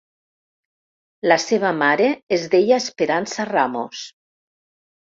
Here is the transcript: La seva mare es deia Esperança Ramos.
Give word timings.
La 1.29 1.37
seva 1.45 1.75
mare 1.83 2.09
es 2.39 2.49
deia 2.57 2.81
Esperança 2.87 3.49
Ramos. 3.53 4.07